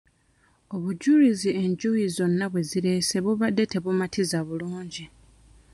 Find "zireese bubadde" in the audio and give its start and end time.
2.69-3.63